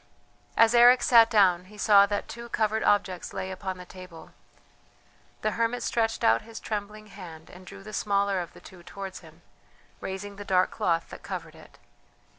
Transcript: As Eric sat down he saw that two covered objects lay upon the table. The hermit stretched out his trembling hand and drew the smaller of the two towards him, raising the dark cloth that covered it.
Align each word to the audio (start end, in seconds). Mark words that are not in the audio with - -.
As 0.57 0.73
Eric 0.73 1.03
sat 1.03 1.29
down 1.29 1.65
he 1.65 1.77
saw 1.77 2.07
that 2.07 2.27
two 2.27 2.49
covered 2.49 2.81
objects 2.81 3.33
lay 3.33 3.51
upon 3.51 3.77
the 3.77 3.85
table. 3.85 4.31
The 5.43 5.51
hermit 5.51 5.83
stretched 5.83 6.23
out 6.23 6.41
his 6.41 6.59
trembling 6.59 7.05
hand 7.05 7.51
and 7.51 7.67
drew 7.67 7.83
the 7.83 7.93
smaller 7.93 8.39
of 8.39 8.53
the 8.53 8.61
two 8.61 8.81
towards 8.81 9.19
him, 9.19 9.43
raising 9.99 10.37
the 10.37 10.43
dark 10.43 10.71
cloth 10.71 11.11
that 11.11 11.21
covered 11.21 11.53
it. 11.53 11.77